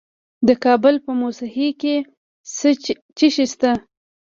[0.47, 1.95] د کابل په موسهي کې
[2.55, 2.69] څه
[3.35, 3.71] شی شته؟